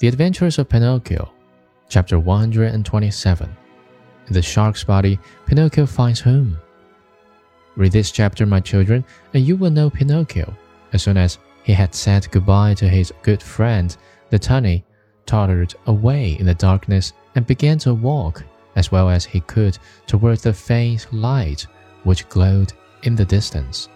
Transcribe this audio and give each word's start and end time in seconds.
The 0.00 0.08
Adventures 0.08 0.58
of 0.58 0.68
Pinocchio, 0.68 1.32
chapter 1.88 2.18
127. 2.18 3.56
In 4.26 4.32
the 4.32 4.42
shark's 4.42 4.82
body, 4.82 5.20
Pinocchio 5.46 5.86
finds 5.86 6.20
home. 6.20 6.58
Read 7.76 7.92
this 7.92 8.10
chapter, 8.10 8.44
my 8.44 8.58
children, 8.58 9.04
and 9.34 9.46
you 9.46 9.54
will 9.54 9.70
know 9.70 9.88
Pinocchio. 9.88 10.52
As 10.92 11.04
soon 11.04 11.16
as 11.16 11.38
he 11.62 11.72
had 11.72 11.94
said 11.94 12.28
goodbye 12.32 12.74
to 12.74 12.88
his 12.88 13.12
good 13.22 13.40
friend, 13.40 13.96
the 14.30 14.38
tunny 14.38 14.84
tottered 15.26 15.76
away 15.86 16.38
in 16.40 16.46
the 16.46 16.54
darkness 16.54 17.12
and 17.36 17.46
began 17.46 17.78
to 17.78 17.94
walk 17.94 18.42
as 18.74 18.90
well 18.90 19.08
as 19.08 19.24
he 19.24 19.40
could 19.40 19.78
towards 20.08 20.42
the 20.42 20.52
faint 20.52 21.06
light 21.12 21.68
which 22.02 22.28
glowed 22.28 22.72
in 23.04 23.14
the 23.14 23.24
distance. 23.24 23.88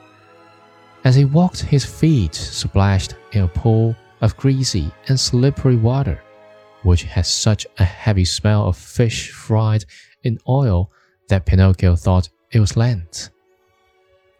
As 1.03 1.17
he 1.17 1.25
walked, 1.25 1.63
his 1.63 1.85
feet 1.85 2.37
splashed 2.37 3.17
in 3.33 3.43
a 3.43 3.49
pool 3.49 3.97
of 4.21 4.37
greasy 4.37 4.91
and 5.09 5.19
slippery 5.19 5.77
water, 5.77 6.23
which 6.83 7.05
had 7.05 7.27
such 7.27 7.67
a 7.79 7.85
heavy 7.85 8.25
smell 8.25 8.67
of 8.67 8.77
fish 8.77 9.31
fried 9.31 9.85
in 10.23 10.39
oil 10.49 10.91
that 11.29 11.47
Pinocchio 11.47 11.97
thought 11.97 12.29
it 12.53 12.61
was 12.61 12.77
Lent. 12.77 13.31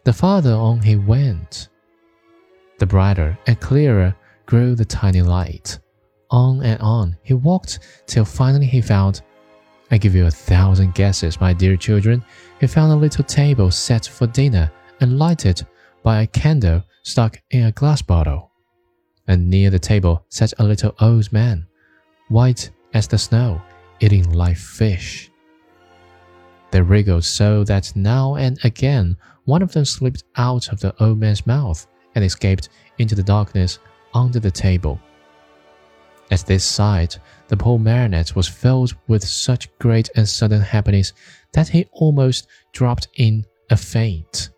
The 0.03 0.13
farther 0.13 0.53
on 0.53 0.81
he 0.81 0.95
went, 0.95 1.69
the 2.79 2.85
brighter 2.85 3.37
and 3.45 3.59
clearer 3.59 4.15
grew 4.45 4.73
the 4.73 4.85
tiny 4.85 5.21
light. 5.21 5.79
On 6.31 6.63
and 6.63 6.81
on 6.81 7.17
he 7.23 7.33
walked 7.33 7.79
till 8.07 8.25
finally 8.25 8.65
he 8.65 8.81
found. 8.81 9.21
I 9.91 9.97
give 9.97 10.15
you 10.15 10.27
a 10.27 10.31
thousand 10.31 10.95
guesses, 10.95 11.41
my 11.41 11.51
dear 11.51 11.75
children. 11.75 12.23
He 12.59 12.67
found 12.67 12.93
a 12.93 12.95
little 12.95 13.23
table 13.23 13.71
set 13.71 14.05
for 14.05 14.27
dinner 14.27 14.71
and 15.01 15.19
lighted 15.19 15.65
by 16.03 16.21
a 16.21 16.27
candle 16.27 16.83
stuck 17.03 17.41
in 17.51 17.65
a 17.65 17.71
glass 17.71 18.01
bottle 18.01 18.48
and 19.29 19.47
near 19.47 19.69
the 19.69 19.79
table 19.79 20.25
sat 20.27 20.53
a 20.57 20.63
little 20.63 20.93
old 20.99 21.31
man, 21.31 21.65
white 22.29 22.71
as 22.93 23.07
the 23.07 23.17
snow, 23.17 23.61
eating 23.99 24.29
live 24.31 24.57
fish. 24.57 25.29
They 26.71 26.81
wriggled 26.81 27.23
so 27.23 27.63
that 27.63 27.95
now 27.95 28.35
and 28.35 28.59
again 28.63 29.15
one 29.45 29.61
of 29.61 29.71
them 29.71 29.85
slipped 29.85 30.23
out 30.35 30.69
of 30.69 30.79
the 30.79 30.95
old 31.01 31.19
man's 31.19 31.45
mouth 31.45 31.85
and 32.15 32.25
escaped 32.25 32.69
into 32.97 33.15
the 33.15 33.23
darkness 33.23 33.79
under 34.15 34.39
the 34.39 34.51
table. 34.51 34.99
At 36.31 36.45
this 36.45 36.63
sight, 36.63 37.19
the 37.47 37.57
poor 37.57 37.77
marionette 37.79 38.35
was 38.35 38.47
filled 38.47 38.95
with 39.07 39.23
such 39.23 39.69
great 39.77 40.09
and 40.15 40.27
sudden 40.27 40.61
happiness 40.61 41.13
that 41.53 41.69
he 41.69 41.87
almost 41.91 42.47
dropped 42.73 43.07
in 43.15 43.45
a 43.69 43.77
faint. 43.77 44.49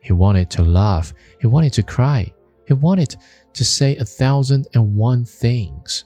He 0.00 0.12
wanted 0.12 0.50
to 0.50 0.62
laugh, 0.62 1.12
he 1.40 1.46
wanted 1.46 1.72
to 1.74 1.82
cry, 1.82 2.32
he 2.68 2.74
wanted 2.74 3.16
to 3.54 3.64
say 3.64 3.96
a 3.96 4.04
thousand 4.04 4.68
and 4.74 4.94
one 4.94 5.24
things. 5.24 6.04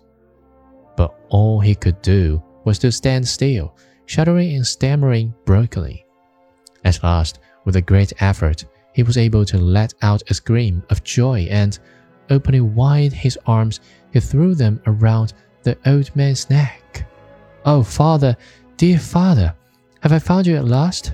But 0.96 1.14
all 1.28 1.60
he 1.60 1.74
could 1.74 2.00
do 2.00 2.42
was 2.64 2.78
to 2.78 2.92
stand 2.92 3.26
still, 3.26 3.76
shuddering 4.06 4.54
and 4.54 4.66
stammering 4.66 5.34
brokenly. 5.44 6.06
At 6.84 7.02
last, 7.02 7.40
with 7.64 7.76
a 7.76 7.82
great 7.82 8.12
effort, 8.22 8.64
he 8.94 9.02
was 9.02 9.18
able 9.18 9.44
to 9.46 9.58
let 9.58 9.92
out 10.02 10.22
a 10.30 10.34
scream 10.34 10.82
of 10.88 11.02
joy 11.02 11.48
and, 11.50 11.78
opening 12.30 12.74
wide 12.74 13.12
his 13.12 13.38
arms, 13.46 13.80
he 14.12 14.20
threw 14.20 14.54
them 14.54 14.80
around 14.86 15.32
the 15.64 15.76
old 15.86 16.14
man's 16.14 16.48
neck. 16.48 17.08
Oh, 17.64 17.82
father, 17.82 18.36
dear 18.76 18.98
father, 18.98 19.54
have 20.00 20.12
I 20.12 20.18
found 20.18 20.46
you 20.46 20.56
at 20.56 20.64
last? 20.64 21.12